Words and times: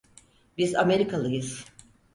Biz 0.57 0.75
Amerikalıyız. 0.75 1.65